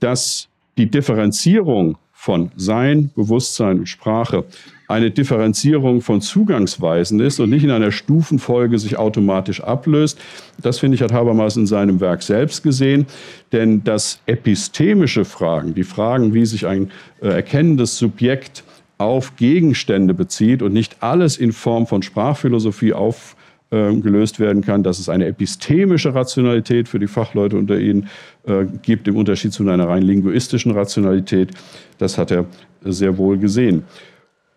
Dass 0.00 0.48
die 0.76 0.90
Differenzierung 0.90 1.98
von 2.12 2.50
Sein, 2.56 3.10
Bewusstsein 3.14 3.78
und 3.78 3.88
Sprache 3.88 4.44
eine 4.88 5.10
Differenzierung 5.10 6.00
von 6.00 6.20
Zugangsweisen 6.20 7.20
ist 7.20 7.38
und 7.38 7.50
nicht 7.50 7.62
in 7.62 7.70
einer 7.70 7.92
Stufenfolge 7.92 8.78
sich 8.78 8.98
automatisch 8.98 9.62
ablöst. 9.62 10.18
Das 10.60 10.78
finde 10.78 10.96
ich, 10.96 11.02
hat 11.02 11.12
Habermas 11.12 11.56
in 11.56 11.66
seinem 11.66 12.00
Werk 12.00 12.22
selbst 12.22 12.62
gesehen. 12.62 13.06
Denn 13.52 13.84
das 13.84 14.20
epistemische 14.26 15.24
Fragen, 15.24 15.74
die 15.74 15.84
Fragen, 15.84 16.34
wie 16.34 16.46
sich 16.46 16.66
ein 16.66 16.90
äh, 17.20 17.28
erkennendes 17.28 17.98
Subjekt 17.98 18.64
auf 18.96 19.36
Gegenstände 19.36 20.14
bezieht 20.14 20.62
und 20.62 20.72
nicht 20.72 20.96
alles 21.00 21.36
in 21.36 21.52
Form 21.52 21.86
von 21.86 22.02
Sprachphilosophie 22.02 22.94
auf, 22.94 23.36
ähm, 23.70 24.02
gelöst 24.02 24.40
werden 24.40 24.62
kann, 24.62 24.82
dass 24.82 24.98
es 24.98 25.08
eine 25.08 25.26
epistemische 25.26 26.14
Rationalität 26.14 26.88
für 26.88 26.98
die 26.98 27.06
Fachleute 27.06 27.56
unter 27.56 27.78
Ihnen 27.78 28.08
äh, 28.46 28.64
gibt, 28.82 29.08
im 29.08 29.16
Unterschied 29.16 29.52
zu 29.52 29.62
einer 29.68 29.88
rein 29.88 30.02
linguistischen 30.02 30.72
Rationalität. 30.72 31.50
Das 31.98 32.16
hat 32.16 32.30
er 32.30 32.46
sehr 32.82 33.18
wohl 33.18 33.38
gesehen. 33.38 33.84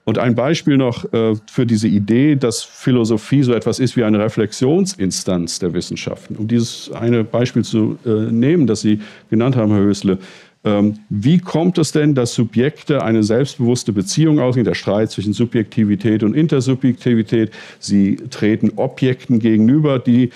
Und 0.04 0.18
ein 0.18 0.34
Beispiel 0.34 0.78
noch 0.78 1.12
äh, 1.14 1.36
für 1.50 1.66
diese 1.66 1.88
Idee, 1.88 2.36
dass 2.36 2.64
Philosophie 2.64 3.44
so 3.44 3.54
etwas 3.54 3.80
ist 3.80 3.96
wie 3.96 4.04
eine 4.04 4.20
Reflexionsinstanz 4.20 5.60
der 5.60 5.74
Wissenschaften. 5.74 6.38
Um 6.38 6.48
dieses 6.48 6.92
eine 6.92 7.24
Beispiel 7.24 7.64
zu 7.64 8.00
äh, 8.06 8.32
nehmen, 8.32 8.66
das 8.66 8.82
Sie 8.82 9.00
genannt 9.30 9.56
haben, 9.56 9.72
Herr 9.72 9.84
Hösle, 9.84 10.18
wie 10.64 11.40
kommt 11.40 11.80
es 11.80 11.92
denn, 11.92 12.14
dass 12.14 12.36
Subjekte 12.36 13.04
eine 13.04 13.24
selbstbewusste 13.24 13.94
Beziehung 13.94 14.40
ausgehen, 14.40 14.66
der 14.66 14.76
Streit 14.76 15.10
zwischen 15.10 15.34
Subjektivität 15.34 16.22
und 16.22 16.36
Intersubjektivität? 16.36 17.52
Sie 17.80 18.18
treten 18.30 18.72
Objekten 18.76 19.40
gegenüber, 19.40 19.98
die 19.98 20.30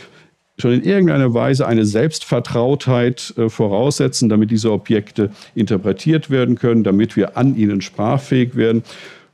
schon 0.57 0.71
in 0.71 0.83
irgendeiner 0.83 1.33
Weise 1.33 1.67
eine 1.67 1.85
Selbstvertrautheit 1.85 3.33
äh, 3.37 3.49
voraussetzen, 3.49 4.29
damit 4.29 4.51
diese 4.51 4.71
Objekte 4.71 5.31
interpretiert 5.53 6.29
werden 6.29 6.55
können, 6.55 6.83
damit 6.83 7.15
wir 7.15 7.37
an 7.37 7.55
ihnen 7.55 7.81
sprachfähig 7.81 8.55
werden. 8.55 8.83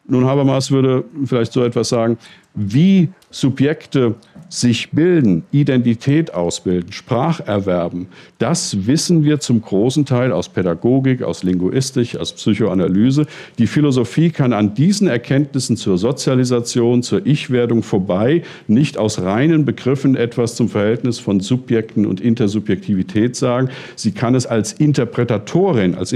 Nun, 0.08 0.26
Habermas 0.26 0.72
würde 0.72 1.04
vielleicht 1.26 1.54
so 1.54 1.64
etwas 1.64 1.90
sagen, 1.90 2.18
wie 2.54 3.10
Subjekte 3.30 4.16
sich 4.50 4.92
bilden, 4.92 5.44
Identität 5.52 6.34
ausbilden, 6.34 6.92
Sprach 6.92 7.40
erwerben, 7.40 8.08
das 8.38 8.86
wissen 8.86 9.24
wir 9.24 9.40
zum 9.40 9.62
großen 9.62 10.06
Teil 10.06 10.34
aus 10.34 10.50
Pädagogik, 10.50 11.24
aus 11.24 11.44
Linguistik, 11.44 12.18
aus 12.18 12.34
Psychoanalyse. 12.34 13.28
Die 13.58 13.68
Philosophie 13.68 14.30
kann 14.30 14.52
an 14.52 14.74
diesen 14.74 15.08
Erkenntnissen 15.08 15.78
zur 15.78 15.98
Sozialisation, 15.98 17.02
zur 17.04 17.26
Ich-Werdung 17.26 17.82
vorbei 17.82 18.44
nicht 18.68 18.98
aus 18.98 19.22
reinen 19.22 19.64
Begriffen 19.64 20.18
etwas 20.18 20.56
zum 20.56 20.68
Verhältnis 20.68 21.20
von 21.20 21.40
Subjekten 21.40 22.06
und 22.06 22.20
Intersubjektivität 22.20 23.38
sagen. 23.38 23.70
Sie 23.96 24.12
kann 24.12 24.36
es 24.36 24.46
als 24.46 24.74
Interpretatorin, 24.74 25.96
als 25.96 26.12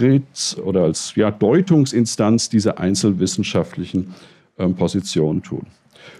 Interpret 0.00 0.56
oder 0.64 0.82
als 0.84 1.14
ja, 1.16 1.30
Deutungsinstanz 1.30 2.48
dieser 2.48 2.78
einzelwissenschaftlichen 2.78 4.14
äh, 4.58 4.68
Positionen 4.68 5.42
tun. 5.42 5.66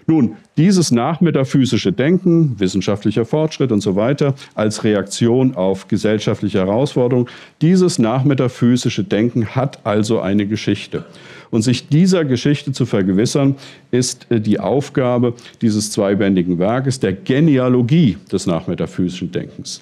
Nun, 0.07 0.35
dieses 0.57 0.91
nachmetaphysische 0.91 1.91
Denken, 1.91 2.59
wissenschaftlicher 2.59 3.25
Fortschritt 3.25 3.71
und 3.71 3.81
so 3.81 3.95
weiter, 3.95 4.33
als 4.55 4.83
Reaktion 4.83 5.55
auf 5.55 5.87
gesellschaftliche 5.87 6.59
Herausforderungen, 6.59 7.27
dieses 7.61 7.99
nachmetaphysische 7.99 9.03
Denken 9.03 9.55
hat 9.55 9.85
also 9.85 10.21
eine 10.21 10.47
Geschichte. 10.47 11.05
Und 11.51 11.61
sich 11.61 11.87
dieser 11.87 12.25
Geschichte 12.25 12.71
zu 12.71 12.85
vergewissern, 12.85 13.55
ist 13.91 14.29
äh, 14.31 14.41
die 14.41 14.59
Aufgabe 14.59 15.33
dieses 15.61 15.91
zweibändigen 15.91 16.57
Werkes, 16.57 16.99
der 16.99 17.13
Genealogie 17.13 18.17
des 18.31 18.47
nachmetaphysischen 18.47 19.31
Denkens. 19.31 19.81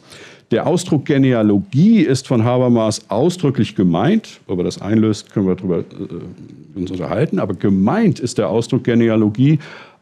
Der 0.52 0.68
Ausdruck 0.68 1.06
Genealogie 1.06 2.02
ist 2.02 2.28
von 2.28 2.44
Habermas 2.44 3.10
ausdrücklich 3.10 3.76
gemeint. 3.76 4.42
Ob 4.48 4.60
er 4.60 4.64
das 4.64 4.82
einlöst, 4.82 5.34
können 5.34 5.48
wir 5.48 5.56
darüber 5.56 5.80
äh, 5.80 6.80
uns 6.80 6.92
unterhalten. 6.92 7.40
Aber 7.40 7.54
gemeint 7.54 8.20
ist 8.20 8.38
der 8.38 8.50
Ausdruck 8.50 8.84
Genealogie 8.84 9.60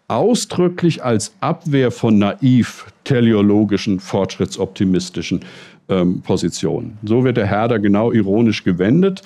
ausdrücklich 0.07 1.03
als 1.03 1.33
Abwehr 1.39 1.89
von 1.89 2.17
naiv 2.17 2.85
teleologischen, 3.05 3.99
fortschrittsoptimistischen 3.99 5.39
ähm, 5.87 6.21
Positionen. 6.21 6.97
So 7.03 7.23
wird 7.23 7.37
der 7.37 7.47
Herder 7.47 7.79
genau 7.79 8.11
ironisch 8.11 8.63
gewendet. 8.63 9.21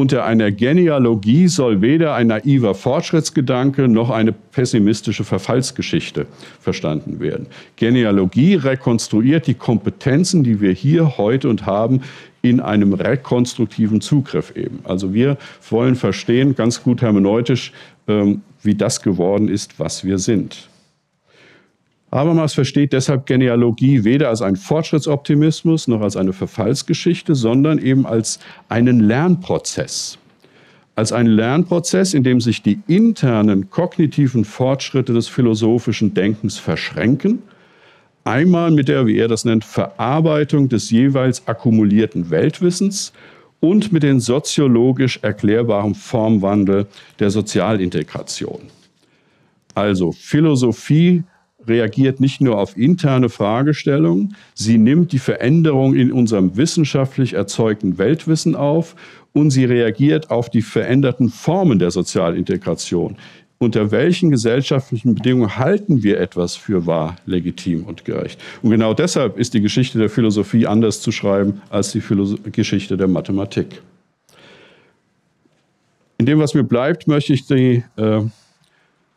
Unter 0.00 0.24
einer 0.24 0.50
Genealogie 0.50 1.46
soll 1.46 1.82
weder 1.82 2.14
ein 2.14 2.28
naiver 2.28 2.74
Fortschrittsgedanke 2.74 3.86
noch 3.86 4.08
eine 4.08 4.32
pessimistische 4.32 5.24
Verfallsgeschichte 5.24 6.24
verstanden 6.58 7.20
werden. 7.20 7.48
Genealogie 7.76 8.54
rekonstruiert 8.54 9.46
die 9.46 9.52
Kompetenzen, 9.52 10.42
die 10.42 10.62
wir 10.62 10.72
hier 10.72 11.18
heute 11.18 11.50
und 11.50 11.66
haben, 11.66 12.00
in 12.40 12.60
einem 12.60 12.94
rekonstruktiven 12.94 14.00
Zugriff 14.00 14.56
eben. 14.56 14.78
Also 14.84 15.12
wir 15.12 15.36
wollen 15.68 15.96
verstehen, 15.96 16.54
ganz 16.54 16.82
gut 16.82 17.02
hermeneutisch, 17.02 17.74
ähm, 18.08 18.40
wie 18.62 18.74
das 18.74 19.02
geworden 19.02 19.48
ist, 19.48 19.78
was 19.78 20.02
wir 20.02 20.16
sind. 20.16 20.69
Habermas 22.12 22.54
versteht 22.54 22.92
deshalb 22.92 23.26
Genealogie 23.26 24.02
weder 24.02 24.30
als 24.30 24.42
einen 24.42 24.56
Fortschrittsoptimismus 24.56 25.86
noch 25.86 26.00
als 26.00 26.16
eine 26.16 26.32
Verfallsgeschichte, 26.32 27.36
sondern 27.36 27.78
eben 27.78 28.04
als 28.04 28.40
einen 28.68 29.00
Lernprozess. 29.00 30.18
Als 30.96 31.12
einen 31.12 31.30
Lernprozess, 31.30 32.12
in 32.12 32.24
dem 32.24 32.40
sich 32.40 32.62
die 32.62 32.80
internen 32.88 33.70
kognitiven 33.70 34.44
Fortschritte 34.44 35.12
des 35.12 35.28
philosophischen 35.28 36.12
Denkens 36.12 36.58
verschränken, 36.58 37.42
einmal 38.24 38.72
mit 38.72 38.88
der, 38.88 39.06
wie 39.06 39.16
er 39.16 39.28
das 39.28 39.44
nennt, 39.44 39.64
Verarbeitung 39.64 40.68
des 40.68 40.90
jeweils 40.90 41.46
akkumulierten 41.46 42.30
Weltwissens 42.30 43.12
und 43.60 43.92
mit 43.92 44.02
dem 44.02 44.18
soziologisch 44.18 45.20
erklärbaren 45.22 45.94
Formwandel 45.94 46.86
der 47.20 47.30
Sozialintegration. 47.30 48.62
Also 49.74 50.10
Philosophie 50.10 51.22
reagiert 51.66 52.20
nicht 52.20 52.40
nur 52.40 52.58
auf 52.58 52.76
interne 52.76 53.28
Fragestellungen, 53.28 54.36
sie 54.54 54.78
nimmt 54.78 55.12
die 55.12 55.18
Veränderung 55.18 55.94
in 55.94 56.12
unserem 56.12 56.56
wissenschaftlich 56.56 57.34
erzeugten 57.34 57.98
Weltwissen 57.98 58.54
auf 58.54 58.96
und 59.32 59.50
sie 59.50 59.64
reagiert 59.64 60.30
auf 60.30 60.50
die 60.50 60.62
veränderten 60.62 61.28
Formen 61.28 61.78
der 61.78 61.90
Sozialintegration, 61.90 63.16
unter 63.58 63.90
welchen 63.90 64.30
gesellschaftlichen 64.30 65.14
Bedingungen 65.14 65.56
halten 65.56 66.02
wir 66.02 66.18
etwas 66.18 66.56
für 66.56 66.86
wahr, 66.86 67.16
legitim 67.26 67.84
und 67.84 68.04
gerecht. 68.04 68.40
Und 68.62 68.70
genau 68.70 68.94
deshalb 68.94 69.38
ist 69.38 69.52
die 69.54 69.60
Geschichte 69.60 69.98
der 69.98 70.08
Philosophie 70.08 70.66
anders 70.66 71.02
zu 71.02 71.12
schreiben 71.12 71.60
als 71.68 71.92
die 71.92 72.00
Philosoph 72.00 72.40
Geschichte 72.52 72.96
der 72.96 73.08
Mathematik. 73.08 73.82
In 76.16 76.26
dem, 76.26 76.38
was 76.38 76.54
mir 76.54 76.64
bleibt, 76.64 77.06
möchte 77.06 77.32
ich 77.32 77.46
die, 77.46 77.82
äh, 77.96 78.20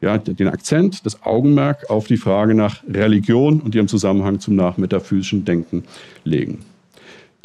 ja, 0.03 0.17
den 0.17 0.49
Akzent, 0.49 1.05
das 1.05 1.23
Augenmerk 1.23 1.89
auf 1.89 2.07
die 2.07 2.17
Frage 2.17 2.53
nach 2.53 2.83
Religion 2.87 3.61
und 3.61 3.73
ihrem 3.73 3.87
Zusammenhang 3.87 4.39
zum 4.39 4.55
nachmetaphysischen 4.55 5.45
Denken 5.45 5.85
legen. 6.25 6.59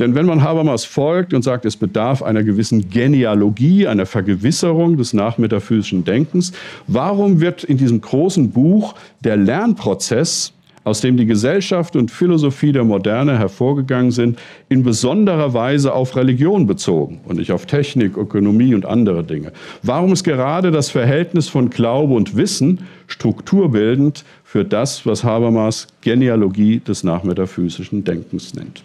Denn 0.00 0.15
wenn 0.15 0.27
man 0.27 0.43
Habermas 0.43 0.85
folgt 0.85 1.35
und 1.35 1.43
sagt, 1.43 1.65
es 1.65 1.77
bedarf 1.77 2.23
einer 2.23 2.43
gewissen 2.43 2.91
Genealogie, 2.91 3.87
einer 3.87 4.07
Vergewisserung 4.07 4.97
des 4.97 5.12
nachmetaphysischen 5.12 6.05
Denkens, 6.05 6.53
warum 6.87 7.41
wird 7.41 7.62
in 7.65 7.79
diesem 7.79 8.00
großen 8.00 8.50
Buch 8.50 8.95
der 9.21 9.37
Lernprozess, 9.37 10.53
aus 10.88 11.00
dem 11.00 11.16
die 11.16 11.26
Gesellschaft 11.26 11.95
und 11.97 12.11
Philosophie 12.11 12.73
der 12.73 12.85
Moderne 12.85 13.38
hervorgegangen 13.38 14.11
sind, 14.11 14.38
in 14.68 14.83
besonderer 14.83 15.54
Weise 15.54 15.92
auf 15.92 16.16
Religion 16.16 16.66
bezogen 16.66 17.21
und 17.25 17.37
nicht 17.37 17.52
auf 17.52 17.66
Technik, 17.66 18.16
Ökonomie 18.16 18.75
und 18.75 18.87
andere 18.87 19.23
Dinge? 19.23 19.52
Warum 19.83 20.12
ist 20.12 20.25
gerade 20.25 20.71
das 20.71 20.90
Verhältnis 20.90 21.49
von 21.49 21.71
Glaube 21.71 22.14
und 22.14 22.37
Wissen 22.37 22.80
strukturbildend 23.07 24.25
für 24.42 24.64
das, 24.64 25.07
was 25.07 25.23
Habermas 25.25 25.87
Genealogie 26.00 26.80
des 26.80 27.04
nachmetaphysischen 27.04 28.04
Denkens 28.04 28.54
nennt? 28.54 28.83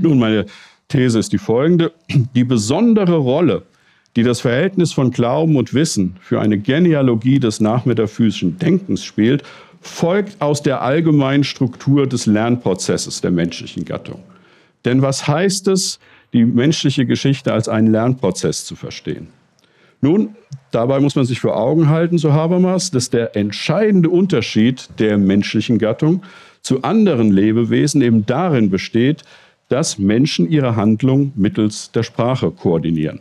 Nun, 0.00 0.18
meine 0.18 0.46
These 0.88 1.18
ist 1.18 1.32
die 1.32 1.38
folgende. 1.38 1.92
Die 2.34 2.44
besondere 2.44 3.16
Rolle, 3.16 3.62
die 4.16 4.24
das 4.24 4.40
Verhältnis 4.40 4.92
von 4.92 5.12
Glauben 5.12 5.56
und 5.56 5.72
Wissen 5.72 6.16
für 6.20 6.40
eine 6.40 6.58
Genealogie 6.58 7.38
des 7.38 7.60
nachmetaphysischen 7.60 8.58
Denkens 8.58 9.04
spielt, 9.04 9.44
folgt 9.80 10.40
aus 10.40 10.62
der 10.62 10.82
allgemeinen 10.82 11.44
Struktur 11.44 12.06
des 12.06 12.26
Lernprozesses 12.26 13.20
der 13.20 13.30
menschlichen 13.30 13.84
Gattung. 13.84 14.22
Denn 14.84 15.02
was 15.02 15.26
heißt 15.26 15.68
es, 15.68 15.98
die 16.32 16.44
menschliche 16.44 17.06
Geschichte 17.06 17.52
als 17.52 17.68
einen 17.68 17.90
Lernprozess 17.90 18.64
zu 18.64 18.76
verstehen? 18.76 19.28
Nun, 20.02 20.34
dabei 20.70 21.00
muss 21.00 21.16
man 21.16 21.26
sich 21.26 21.40
vor 21.40 21.56
Augen 21.56 21.88
halten, 21.88 22.16
so 22.16 22.32
Habermas, 22.32 22.90
dass 22.90 23.10
der 23.10 23.36
entscheidende 23.36 24.08
Unterschied 24.08 24.88
der 24.98 25.18
menschlichen 25.18 25.78
Gattung 25.78 26.22
zu 26.62 26.82
anderen 26.82 27.30
Lebewesen 27.30 28.00
eben 28.00 28.24
darin 28.24 28.70
besteht, 28.70 29.24
dass 29.68 29.98
Menschen 29.98 30.50
ihre 30.50 30.76
Handlung 30.76 31.32
mittels 31.36 31.92
der 31.92 32.02
Sprache 32.02 32.50
koordinieren. 32.50 33.20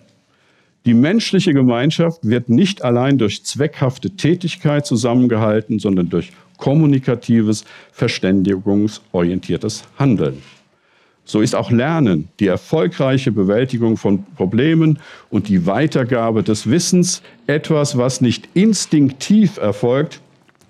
Die 0.86 0.94
menschliche 0.94 1.54
Gemeinschaft 1.54 2.22
wird 2.24 2.50
nicht 2.50 2.84
allein 2.84 3.18
durch 3.18 3.44
zweckhafte 3.44 4.12
Tätigkeit 4.12 4.86
zusammengehalten, 4.86 5.80
sondern 5.80 6.10
durch 6.10 6.32
kommunikatives, 6.60 7.66
verständigungsorientiertes 7.92 9.84
Handeln. 9.98 10.44
So 11.26 11.42
ist 11.42 11.56
auch 11.56 11.70
Lernen, 11.70 12.28
die 12.40 12.48
erfolgreiche 12.48 13.32
Bewältigung 13.32 13.98
von 13.98 14.24
Problemen 14.36 15.00
und 15.30 15.48
die 15.48 15.66
Weitergabe 15.66 16.44
des 16.44 16.70
Wissens 16.70 17.22
etwas, 17.46 17.98
was 17.98 18.20
nicht 18.22 18.50
instinktiv 18.56 19.58
erfolgt, 19.58 20.22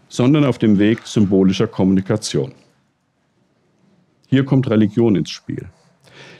sondern 0.09 0.43
auf 0.43 0.57
dem 0.57 0.77
Weg 0.79 0.99
symbolischer 1.05 1.67
Kommunikation. 1.67 2.51
Hier 4.27 4.43
kommt 4.43 4.69
Religion 4.69 5.15
ins 5.15 5.29
Spiel. 5.29 5.65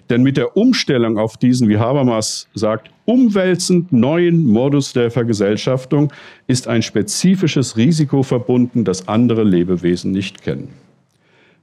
Denn 0.10 0.24
mit 0.24 0.38
der 0.38 0.58
Umstellung 0.58 1.20
auf 1.20 1.38
diesen, 1.38 1.70
wie 1.70 1.78
Habermas 1.78 2.48
sagt, 2.56 2.90
umwälzend 3.06 3.92
neuen 3.92 4.46
Modus 4.46 4.94
der 4.94 5.12
Vergesellschaftung 5.12 6.12
ist 6.48 6.68
ein 6.68 6.82
spezifisches 6.82 7.78
Risiko 7.78 8.24
verbunden, 8.24 8.84
das 8.84 9.08
andere 9.08 9.44
Lebewesen 9.44 10.12
nicht 10.12 10.42
kennen. 10.42 10.70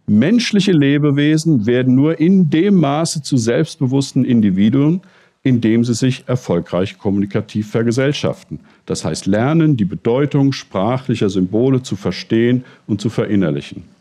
Menschliche 0.07 0.71
Lebewesen 0.71 1.67
werden 1.67 1.97
nur 1.97 2.21
in 2.21 2.49
dem 2.49 2.77
Maße 2.77 3.23
zu 3.23 3.37
selbstbewussten 3.37 4.25
Individuen, 4.25 5.01
indem 5.43 5.85
sie 5.85 5.95
sich 5.95 6.25
erfolgreich 6.29 6.99
kommunikativ 6.99 7.71
vergesellschaften. 7.71 8.61
Das 8.85 9.05
heißt, 9.05 9.27
lernen, 9.27 9.77
die 9.77 9.85
Bedeutung 9.85 10.53
sprachlicher 10.53 11.29
Symbole 11.29 11.83
zu 11.83 11.97
verstehen 11.97 12.65
und 12.87 13.01
zu 13.01 13.11
verinnerlichen. 13.11 13.96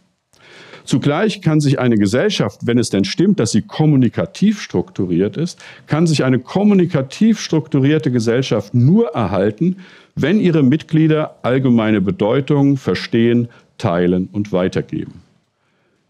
Zugleich 0.85 1.41
kann 1.41 1.59
sich 1.59 1.79
eine 1.79 1.97
Gesellschaft, 1.97 2.61
wenn 2.65 2.77
es 2.77 2.91
denn 2.91 3.05
stimmt, 3.05 3.39
dass 3.39 3.51
sie 3.51 3.63
kommunikativ 3.63 4.61
strukturiert 4.61 5.35
ist, 5.35 5.59
kann 5.87 6.05
sich 6.05 6.23
eine 6.23 6.39
kommunikativ 6.39 7.39
strukturierte 7.39 8.11
Gesellschaft 8.11 8.73
nur 8.75 9.07
erhalten, 9.09 9.77
wenn 10.15 10.39
ihre 10.39 10.61
Mitglieder 10.61 11.37
allgemeine 11.41 12.01
Bedeutung 12.01 12.77
verstehen, 12.77 13.49
teilen 13.79 14.29
und 14.31 14.51
weitergeben. 14.51 15.21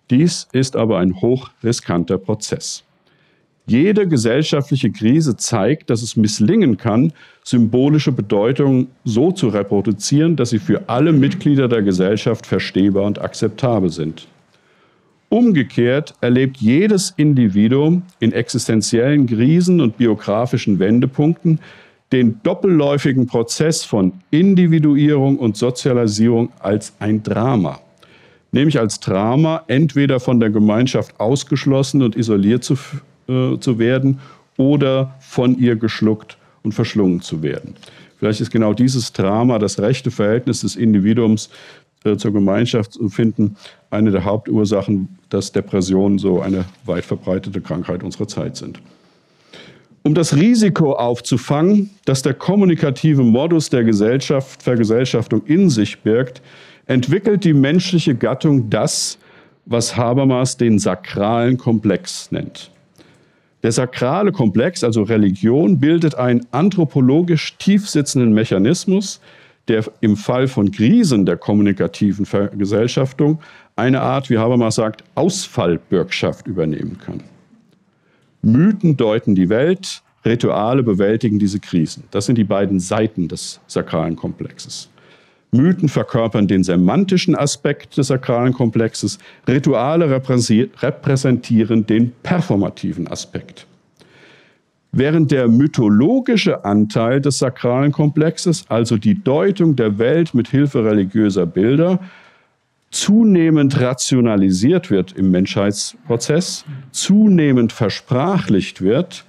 Dies 0.09 0.47
ist 0.51 0.75
aber 0.75 0.99
ein 0.99 1.21
hochriskanter 1.21 2.17
Prozess. 2.17 2.83
Jede 3.67 4.07
gesellschaftliche 4.07 4.91
Krise 4.91 5.37
zeigt, 5.37 5.89
dass 5.89 6.03
es 6.03 6.15
misslingen 6.15 6.77
kann, 6.77 7.13
symbolische 7.43 8.11
Bedeutung 8.11 8.87
so 9.05 9.31
zu 9.31 9.47
reproduzieren, 9.47 10.35
dass 10.35 10.51
sie 10.51 10.59
für 10.59 10.87
alle 10.87 11.11
Mitglieder 11.11 11.67
der 11.67 11.81
Gesellschaft 11.81 12.45
verstehbar 12.45 13.05
und 13.05 13.19
akzeptabel 13.19 13.89
sind. 13.89 14.27
Umgekehrt 15.35 16.13
erlebt 16.21 16.61
jedes 16.61 17.13
Individuum 17.17 18.03
in 18.21 18.31
existenziellen 18.31 19.27
Krisen 19.27 19.81
und 19.81 19.97
biografischen 19.97 20.79
Wendepunkten 20.79 21.59
den 22.13 22.39
doppelläufigen 22.43 23.27
Prozess 23.27 23.83
von 23.83 24.13
Individuierung 24.31 25.37
und 25.37 25.57
Sozialisierung 25.57 26.53
als 26.59 26.93
ein 26.99 27.21
Drama. 27.21 27.81
Nämlich 28.53 28.79
als 28.79 29.01
Drama 29.01 29.65
entweder 29.67 30.21
von 30.21 30.39
der 30.39 30.51
Gemeinschaft 30.51 31.19
ausgeschlossen 31.19 32.01
und 32.01 32.15
isoliert 32.15 32.63
zu, 32.63 32.75
äh, 33.27 33.59
zu 33.59 33.77
werden 33.77 34.21
oder 34.55 35.15
von 35.19 35.59
ihr 35.59 35.75
geschluckt 35.75 36.37
und 36.63 36.71
verschlungen 36.71 37.19
zu 37.19 37.43
werden. 37.43 37.75
Vielleicht 38.19 38.39
ist 38.39 38.51
genau 38.51 38.73
dieses 38.73 39.11
Drama, 39.11 39.59
das 39.59 39.79
rechte 39.79 40.11
Verhältnis 40.11 40.61
des 40.61 40.77
Individuums 40.77 41.49
zur 42.13 42.31
Gemeinschaft 42.31 42.93
zu 42.93 43.09
finden, 43.09 43.55
eine 43.89 44.11
der 44.11 44.23
Hauptursachen, 44.23 45.17
dass 45.29 45.51
Depressionen 45.51 46.17
so 46.17 46.41
eine 46.41 46.65
weit 46.85 47.05
verbreitete 47.05 47.61
Krankheit 47.61 48.03
unserer 48.03 48.27
Zeit 48.27 48.55
sind. 48.57 48.79
Um 50.03 50.13
das 50.13 50.35
Risiko 50.35 50.93
aufzufangen, 50.93 51.89
das 52.05 52.21
der 52.21 52.35
kommunikative 52.35 53.23
Modus 53.23 53.71
der 53.71 53.83
Gesellschaft, 53.83 54.61
Vergesellschaftung 54.61 55.43
in 55.45 55.71
sich 55.71 55.99
birgt, 56.01 56.43
entwickelt 56.85 57.43
die 57.43 57.53
menschliche 57.53 58.13
Gattung 58.13 58.69
das, 58.69 59.17
was 59.65 59.97
Habermas 59.97 60.57
den 60.57 60.77
sakralen 60.77 61.57
Komplex 61.57 62.31
nennt. 62.31 62.69
Der 63.63 63.71
sakrale 63.71 64.31
Komplex, 64.31 64.83
also 64.83 65.01
Religion, 65.01 65.79
bildet 65.79 66.13
einen 66.13 66.45
anthropologisch 66.51 67.57
tiefsitzenden 67.57 68.31
Mechanismus, 68.31 69.19
der 69.67 69.83
im 70.01 70.15
Fall 70.15 70.47
von 70.47 70.71
Krisen 70.71 71.25
der 71.25 71.37
kommunikativen 71.37 72.25
Vergesellschaftung 72.25 73.39
eine 73.75 74.01
Art, 74.01 74.29
wie 74.29 74.37
Habermas 74.37 74.75
sagt, 74.75 75.03
Ausfallbürgschaft 75.15 76.47
übernehmen 76.47 76.97
kann. 77.03 77.23
Mythen 78.41 78.95
deuten 78.95 79.35
die 79.35 79.49
Welt, 79.49 80.01
Rituale 80.23 80.83
bewältigen 80.83 81.39
diese 81.39 81.59
Krisen. 81.59 82.03
Das 82.11 82.25
sind 82.25 82.37
die 82.37 82.43
beiden 82.43 82.79
Seiten 82.79 83.27
des 83.27 83.59
sakralen 83.67 84.15
Komplexes. 84.15 84.89
Mythen 85.51 85.87
verkörpern 85.87 86.47
den 86.47 86.63
semantischen 86.63 87.35
Aspekt 87.35 87.97
des 87.97 88.07
sakralen 88.07 88.53
Komplexes, 88.53 89.19
Rituale 89.47 90.09
repräsentieren 90.11 91.85
den 91.85 92.11
performativen 92.23 93.07
Aspekt. 93.07 93.67
Während 94.97 95.29
der 95.29 95.49
mythologische 95.49 96.63
Anteil 96.63 97.19
des 97.19 97.39
sakralen 97.39 97.91
Komplexes, 97.91 98.63
also 98.69 98.95
die 98.95 99.21
Deutung 99.21 99.75
der 99.75 99.97
Welt 99.97 100.33
mit 100.33 100.47
Hilfe 100.47 100.85
religiöser 100.85 101.45
Bilder, 101.45 101.99
zunehmend 102.91 103.77
rationalisiert 103.77 104.89
wird 104.89 105.11
im 105.11 105.31
Menschheitsprozess, 105.31 106.63
zunehmend 106.91 107.73
versprachlicht 107.73 108.81
wird, 108.81 109.25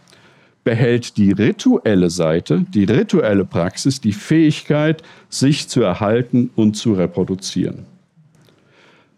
behält 0.62 1.16
die 1.16 1.32
rituelle 1.32 2.10
Seite, 2.10 2.64
die 2.72 2.84
rituelle 2.84 3.44
Praxis, 3.44 4.00
die 4.00 4.12
Fähigkeit, 4.12 5.02
sich 5.30 5.66
zu 5.66 5.82
erhalten 5.82 6.50
und 6.54 6.76
zu 6.76 6.92
reproduzieren. 6.92 7.86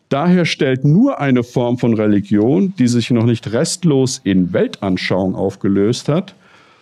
Daher 0.09 0.47
stellt 0.47 0.87
nur 0.87 1.21
eine 1.21 1.43
Form 1.43 1.76
von 1.76 1.93
Religion, 1.93 2.73
die 2.78 2.88
sich 2.88 3.11
noch 3.11 3.26
nicht 3.26 3.52
restlos 3.52 4.23
in 4.25 4.55
Weltanschauung 4.55 5.35
aufgelöst 5.35 6.09
hat, 6.09 6.35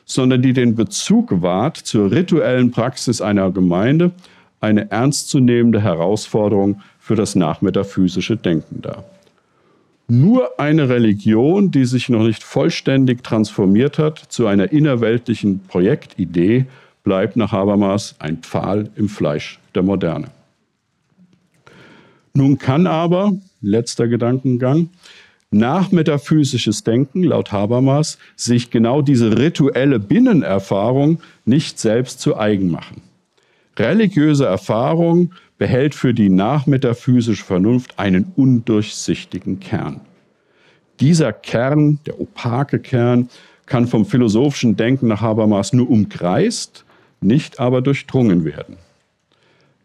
sondern 0.06 0.40
die 0.40 0.54
den 0.54 0.75
Bezug 0.75 1.42
wahrt 1.42 1.76
zur 1.76 2.10
rituellen 2.10 2.70
Praxis 2.70 3.20
einer 3.20 3.50
Gemeinde, 3.50 4.12
eine 4.60 4.90
ernstzunehmende 4.90 5.82
Herausforderung 5.82 6.80
für 6.98 7.16
das 7.16 7.34
nachmetaphysische 7.34 8.36
Denken 8.36 8.80
dar. 8.80 9.04
Nur 10.08 10.60
eine 10.60 10.88
Religion, 10.88 11.72
die 11.72 11.84
sich 11.84 12.08
noch 12.08 12.22
nicht 12.22 12.44
vollständig 12.44 13.25
transformiert 13.25 13.98
hat 13.98 14.18
zu 14.18 14.46
einer 14.46 14.70
innerweltlichen 14.72 15.60
Projektidee, 15.66 16.66
bleibt 17.02 17.37
nach 17.37 17.50
Habermas 17.50 18.14
ein 18.20 18.38
Pfahl 18.38 18.88
im 18.94 19.09
Fleisch 19.09 19.59
der 19.74 19.83
Moderne. 19.83 20.28
Nun 22.35 22.59
kann 22.59 22.87
aber, 22.87 23.33
letzter 23.61 24.07
Gedankengang, 24.07 24.90
nachmetaphysisches 25.59 26.85
Denken, 26.85 27.23
laut 27.23 27.53
Habermas, 27.53 28.19
sich 28.37 28.71
genau 28.71 29.03
diese 29.03 29.38
rituelle 29.38 29.99
Binnenerfahrung 29.99 31.21
nicht 31.45 31.79
selbst 31.79 32.21
zu 32.21 32.37
eigen 32.37 32.71
machen. 32.71 33.03
Religiöse 33.79 34.47
Erfahrung 34.47 35.33
behält 35.59 35.95
für 35.95 36.14
die 36.14 36.29
nachmetaphysische 36.29 37.45
Vernunft 37.45 37.99
einen 37.99 38.33
undurchsichtigen 38.37 39.61
Kern. 39.61 40.01
Dieser 41.01 41.33
Kern, 41.33 41.99
der 42.07 42.21
opake 42.21 42.79
Kern, 42.79 43.29
kann 43.66 43.87
vom 43.87 44.07
philosophischen 44.07 44.77
Denken 44.77 45.09
nach 45.09 45.21
Habermas 45.21 45.73
nur 45.73 45.90
umkreist, 45.90 46.85
nicht 47.21 47.61
aber 47.61 47.83
durchdrungen 47.83 48.45
werden. 48.45 48.77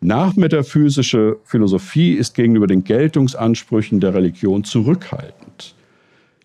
Nachmetaphysische 0.03 1.37
Philosophie 1.43 2.13
ist 2.13 2.33
gegenüber 2.33 2.65
den 2.65 2.83
Geltungsansprüchen 2.83 3.99
der 3.99 4.15
Religion 4.15 4.63
zurückhaltend. 4.63 5.75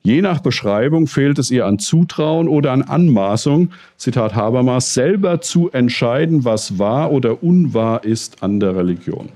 Je 0.03 0.21
nach 0.21 0.41
Beschreibung 0.41 1.07
fehlt 1.07 1.39
es 1.39 1.51
ihr 1.51 1.65
an 1.65 1.79
Zutrauen 1.79 2.49
oder 2.49 2.73
an 2.73 2.83
Anmaßung, 2.83 3.71
Zitat 3.97 4.35
Habermas, 4.35 4.93
selber 4.93 5.41
zu 5.41 5.71
entscheiden, 5.71 6.45
was 6.45 6.79
wahr 6.79 7.11
oder 7.11 7.43
unwahr 7.43 8.05
ist 8.05 8.43
an 8.43 8.61
der 8.61 8.77
Religion. 8.77 9.31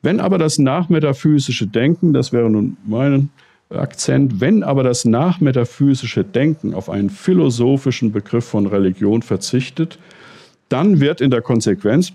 Wenn 0.00 0.18
aber 0.18 0.38
das 0.38 0.58
nachmetaphysische 0.58 1.66
Denken, 1.66 2.14
das 2.14 2.32
wäre 2.32 2.48
nun 2.48 2.78
mein 2.86 3.28
Akzent, 3.68 4.40
wenn 4.40 4.62
aber 4.62 4.82
das 4.82 5.04
nachmetaphysische 5.04 6.24
Denken 6.24 6.72
auf 6.72 6.88
einen 6.88 7.10
philosophischen 7.10 8.10
Begriff 8.10 8.46
von 8.46 8.66
Religion 8.66 9.20
verzichtet, 9.20 9.98
dann 10.68 11.00
wird 11.00 11.20
in 11.20 11.30
der 11.30 11.42
Konsequenz 11.42 12.12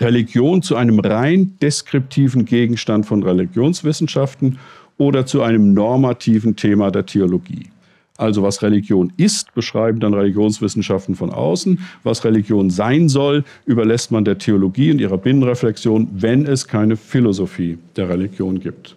Religion 0.00 0.62
zu 0.62 0.76
einem 0.76 0.98
rein 0.98 1.56
deskriptiven 1.60 2.44
Gegenstand 2.44 3.06
von 3.06 3.22
Religionswissenschaften 3.22 4.58
oder 4.96 5.26
zu 5.26 5.42
einem 5.42 5.74
normativen 5.74 6.56
Thema 6.56 6.90
der 6.90 7.06
Theologie. 7.06 7.70
Also 8.16 8.42
was 8.44 8.62
Religion 8.62 9.12
ist, 9.16 9.54
beschreiben 9.54 9.98
dann 9.98 10.14
Religionswissenschaften 10.14 11.16
von 11.16 11.30
außen. 11.30 11.80
Was 12.04 12.24
Religion 12.24 12.70
sein 12.70 13.08
soll, 13.08 13.42
überlässt 13.66 14.12
man 14.12 14.24
der 14.24 14.38
Theologie 14.38 14.92
und 14.92 15.00
ihrer 15.00 15.18
Binnenreflexion, 15.18 16.08
wenn 16.12 16.46
es 16.46 16.68
keine 16.68 16.96
Philosophie 16.96 17.78
der 17.96 18.08
Religion 18.08 18.60
gibt. 18.60 18.96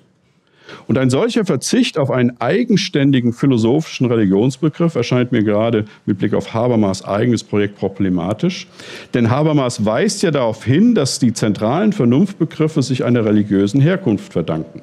Und 0.88 0.98
ein 0.98 1.10
solcher 1.10 1.46
Verzicht 1.46 1.98
auf 1.98 2.12
einen 2.12 2.40
eigenständigen 2.40 3.34
philosophischen 3.34 4.08
Religionsbegriff 4.08 4.96
erscheint 4.96 5.32
mir 5.32 5.44
gerade 5.44 5.86
mit 6.06 6.18
Blick 6.18 6.34
auf 6.34 6.54
Habermas 6.54 7.04
eigenes 7.06 7.44
Projekt 7.44 7.78
problematisch. 7.78 8.68
Denn 9.14 9.30
Habermas 9.30 9.86
weist 9.86 10.24
ja 10.24 10.32
darauf 10.32 10.64
hin, 10.64 10.96
dass 10.96 11.20
die 11.20 11.34
zentralen 11.34 11.94
Vernunftbegriffe 11.94 12.82
sich 12.82 13.04
einer 13.04 13.26
religiösen 13.26 13.82
Herkunft 13.82 14.34
verdanken. 14.34 14.82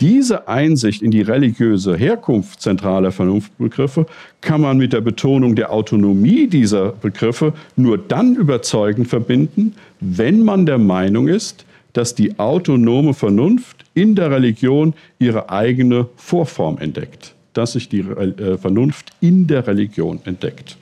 Diese 0.00 0.46
Einsicht 0.46 1.00
in 1.00 1.10
die 1.10 1.22
religiöse 1.22 1.96
Herkunft 1.96 2.60
zentraler 2.60 3.12
Vernunftbegriffe 3.12 4.04
kann 4.42 4.60
man 4.60 4.76
mit 4.76 4.92
der 4.92 5.00
Betonung 5.00 5.56
der 5.56 5.72
Autonomie 5.72 6.48
dieser 6.48 6.92
Begriffe 6.92 7.54
nur 7.76 7.96
dann 7.96 8.36
überzeugend 8.36 9.08
verbinden, 9.08 9.74
wenn 10.00 10.44
man 10.44 10.66
der 10.66 10.76
Meinung 10.76 11.28
ist, 11.28 11.64
dass 11.96 12.14
die 12.14 12.38
autonome 12.38 13.14
Vernunft 13.14 13.86
in 13.94 14.14
der 14.14 14.30
Religion 14.30 14.92
ihre 15.18 15.48
eigene 15.48 16.06
Vorform 16.16 16.76
entdeckt, 16.76 17.34
dass 17.54 17.72
sich 17.72 17.88
die 17.88 18.00
äh, 18.00 18.58
Vernunft 18.58 19.12
in 19.22 19.46
der 19.46 19.66
Religion 19.66 20.20
entdeckt. 20.26 20.76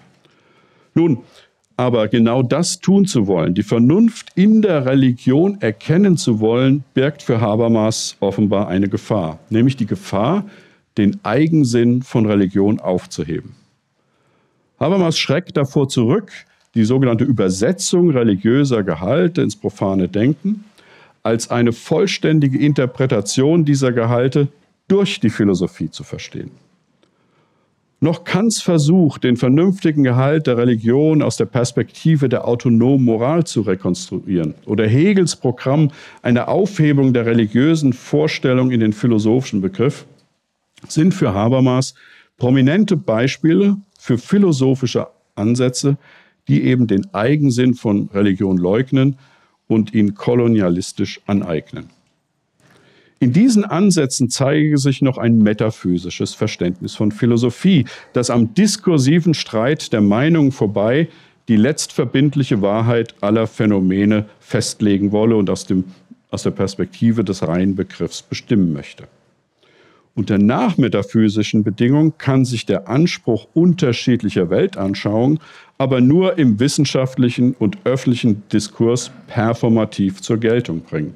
Nun, 0.94 1.18
aber 1.76 2.08
genau 2.08 2.42
das 2.42 2.80
tun 2.80 3.06
zu 3.06 3.28
wollen, 3.28 3.54
die 3.54 3.62
Vernunft 3.62 4.30
in 4.34 4.60
der 4.60 4.86
Religion 4.86 5.60
erkennen 5.60 6.16
zu 6.16 6.40
wollen, 6.40 6.82
birgt 6.94 7.22
für 7.22 7.40
Habermas 7.40 8.16
offenbar 8.18 8.66
eine 8.66 8.88
Gefahr, 8.88 9.38
nämlich 9.50 9.76
die 9.76 9.86
Gefahr, 9.86 10.44
den 10.98 11.20
Eigensinn 11.22 12.02
von 12.02 12.26
Religion 12.26 12.80
aufzuheben. 12.80 13.54
Habermas 14.80 15.16
schreckt 15.16 15.56
davor 15.56 15.88
zurück, 15.88 16.32
die 16.74 16.84
sogenannte 16.84 17.22
Übersetzung 17.22 18.10
religiöser 18.10 18.82
Gehalte 18.82 19.42
ins 19.42 19.54
profane 19.54 20.08
Denken 20.08 20.64
als 21.24 21.50
eine 21.50 21.72
vollständige 21.72 22.58
Interpretation 22.58 23.64
dieser 23.64 23.90
Gehalte 23.90 24.48
durch 24.86 25.18
die 25.18 25.30
Philosophie 25.30 25.90
zu 25.90 26.04
verstehen. 26.04 26.52
Noch 28.00 28.24
Kants 28.24 28.60
Versuch, 28.60 29.16
den 29.16 29.38
vernünftigen 29.38 30.04
Gehalt 30.04 30.46
der 30.46 30.58
Religion 30.58 31.22
aus 31.22 31.38
der 31.38 31.46
Perspektive 31.46 32.28
der 32.28 32.46
autonomen 32.46 33.02
Moral 33.02 33.44
zu 33.44 33.62
rekonstruieren, 33.62 34.54
oder 34.66 34.86
Hegels 34.86 35.36
Programm 35.36 35.90
einer 36.20 36.48
Aufhebung 36.48 37.14
der 37.14 37.24
religiösen 37.24 37.94
Vorstellung 37.94 38.70
in 38.72 38.80
den 38.80 38.92
philosophischen 38.92 39.62
Begriff, 39.62 40.04
sind 40.86 41.14
für 41.14 41.32
Habermas 41.32 41.94
prominente 42.36 42.98
Beispiele 42.98 43.78
für 43.98 44.18
philosophische 44.18 45.06
Ansätze, 45.34 45.96
die 46.46 46.64
eben 46.64 46.86
den 46.86 47.14
Eigensinn 47.14 47.72
von 47.72 48.10
Religion 48.12 48.58
leugnen 48.58 49.16
und 49.66 49.94
ihn 49.94 50.14
kolonialistisch 50.14 51.20
aneignen. 51.26 51.90
In 53.20 53.32
diesen 53.32 53.64
Ansätzen 53.64 54.28
zeige 54.28 54.76
sich 54.76 55.00
noch 55.00 55.16
ein 55.16 55.38
metaphysisches 55.38 56.34
Verständnis 56.34 56.94
von 56.94 57.10
Philosophie, 57.10 57.86
das 58.12 58.28
am 58.28 58.52
diskursiven 58.54 59.34
Streit 59.34 59.92
der 59.92 60.00
Meinungen 60.02 60.52
vorbei 60.52 61.08
die 61.48 61.56
letztverbindliche 61.56 62.62
Wahrheit 62.62 63.14
aller 63.20 63.46
Phänomene 63.46 64.26
festlegen 64.40 65.12
wolle 65.12 65.36
und 65.36 65.50
aus, 65.50 65.66
dem, 65.66 65.84
aus 66.30 66.42
der 66.42 66.50
Perspektive 66.50 67.24
des 67.24 67.46
reinen 67.46 67.76
Begriffs 67.76 68.22
bestimmen 68.22 68.72
möchte. 68.72 69.04
Unter 70.16 70.38
nachmetaphysischen 70.38 71.64
Bedingungen 71.64 72.16
kann 72.18 72.44
sich 72.44 72.66
der 72.66 72.88
Anspruch 72.88 73.48
unterschiedlicher 73.52 74.48
Weltanschauungen 74.48 75.40
aber 75.76 76.00
nur 76.00 76.38
im 76.38 76.60
wissenschaftlichen 76.60 77.54
und 77.54 77.78
öffentlichen 77.84 78.42
Diskurs 78.52 79.10
performativ 79.26 80.22
zur 80.22 80.38
Geltung 80.38 80.82
bringen. 80.82 81.14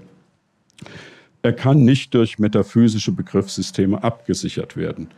Er 1.43 1.53
kann 1.53 1.85
nicht 1.85 2.13
durch 2.15 2.39
metaphysische 2.39 3.13
Begriffssysteme 3.13 4.03
abgesichert 4.03 4.77
werden. 4.77 5.09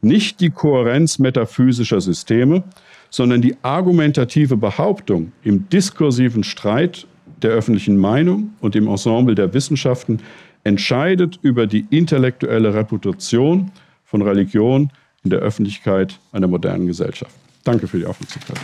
Nicht 0.00 0.40
die 0.40 0.50
Kohärenz 0.50 1.18
metaphysischer 1.18 2.00
Systeme, 2.00 2.64
sondern 3.10 3.40
die 3.40 3.56
argumentative 3.62 4.56
Behauptung 4.56 5.32
im 5.42 5.68
diskursiven 5.68 6.44
Streit 6.44 7.06
der 7.42 7.52
öffentlichen 7.52 7.96
Meinung 7.96 8.52
und 8.60 8.74
im 8.74 8.88
Ensemble 8.88 9.34
der 9.34 9.54
Wissenschaften 9.54 10.20
entscheidet 10.68 11.38
über 11.42 11.66
die 11.66 11.86
intellektuelle 11.90 12.74
Reputation 12.74 13.72
von 14.04 14.22
Religion 14.22 14.90
in 15.24 15.30
der 15.30 15.40
Öffentlichkeit 15.40 16.18
einer 16.30 16.46
modernen 16.46 16.86
Gesellschaft. 16.86 17.34
Danke 17.64 17.88
für 17.88 17.98
die 17.98 18.06
Aufmerksamkeit. 18.06 18.58